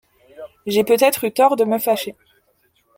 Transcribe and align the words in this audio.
J’ai 0.65 0.83
peut-être 0.83 1.25
eu 1.25 1.31
tort 1.31 1.55
de 1.57 1.63
me 1.63 1.77
fâcher. 1.77 2.15